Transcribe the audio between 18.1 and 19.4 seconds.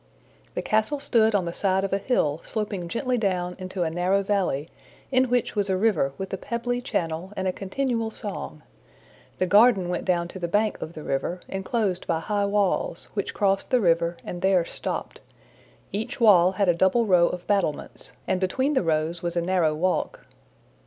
and between the rows was a